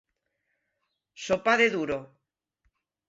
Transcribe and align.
Sopar 1.25 1.55
de 1.63 1.69
duro. 1.77 1.99